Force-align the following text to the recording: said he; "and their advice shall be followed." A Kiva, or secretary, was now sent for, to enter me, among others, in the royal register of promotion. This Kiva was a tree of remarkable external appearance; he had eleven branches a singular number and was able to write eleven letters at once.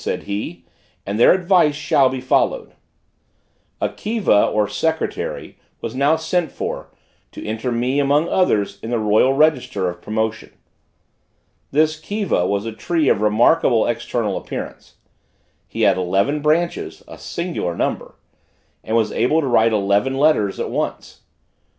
said 0.03 0.23
he; 0.23 0.65
"and 1.05 1.19
their 1.19 1.31
advice 1.31 1.75
shall 1.75 2.09
be 2.09 2.19
followed." 2.19 2.71
A 3.79 3.87
Kiva, 3.87 4.47
or 4.47 4.67
secretary, 4.67 5.59
was 5.79 5.93
now 5.93 6.15
sent 6.15 6.51
for, 6.51 6.87
to 7.31 7.45
enter 7.45 7.71
me, 7.71 7.99
among 7.99 8.27
others, 8.27 8.79
in 8.81 8.89
the 8.89 8.97
royal 8.97 9.33
register 9.33 9.87
of 9.89 10.01
promotion. 10.01 10.53
This 11.69 11.99
Kiva 11.99 12.47
was 12.47 12.65
a 12.65 12.71
tree 12.73 13.09
of 13.09 13.21
remarkable 13.21 13.85
external 13.85 14.37
appearance; 14.37 14.95
he 15.67 15.81
had 15.81 15.97
eleven 15.97 16.41
branches 16.41 17.03
a 17.07 17.19
singular 17.19 17.75
number 17.75 18.15
and 18.83 18.97
was 18.97 19.11
able 19.11 19.39
to 19.39 19.47
write 19.47 19.71
eleven 19.71 20.17
letters 20.17 20.59
at 20.59 20.71
once. 20.71 21.21